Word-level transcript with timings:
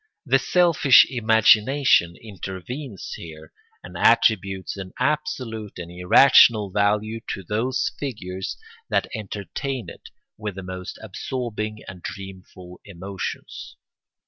The 0.25 0.39
selfish 0.39 1.05
imagination 1.11 2.15
intervenes 2.19 3.13
here 3.17 3.53
and 3.83 3.95
attributes 3.95 4.75
an 4.75 4.93
absolute 4.97 5.77
and 5.77 5.91
irrational 5.91 6.71
value 6.71 7.21
to 7.27 7.43
those 7.43 7.91
figures 7.99 8.57
that 8.89 9.11
entertain 9.13 9.89
it 9.89 10.09
with 10.39 10.55
the 10.55 10.63
most 10.63 10.97
absorbing 11.03 11.83
and 11.87 12.01
dreamful 12.01 12.79
emotions. 12.83 13.75